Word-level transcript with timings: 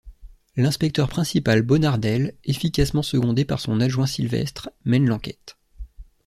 L'inspecteur 0.55 1.07
principal 1.09 1.61
Bonnardel, 1.61 2.33
efficacement 2.43 3.03
secondé 3.03 3.45
par 3.45 3.59
son 3.59 3.79
adjoint 3.79 4.07
Sylvestre, 4.07 4.71
mène 4.83 5.05
l'enquête. 5.07 5.59